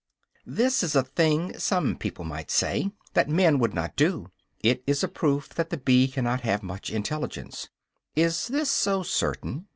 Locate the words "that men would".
3.13-3.75